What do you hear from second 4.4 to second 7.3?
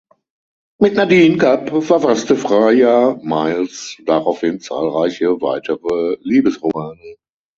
zahlreiche weitere Liebesromane.